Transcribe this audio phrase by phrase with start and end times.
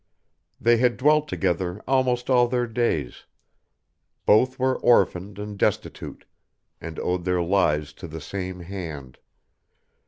[0.59, 3.25] They had dwelt together almost all their days:
[4.25, 6.25] both were orphaned and destitute,
[6.81, 9.19] and owed their lives to the same hand.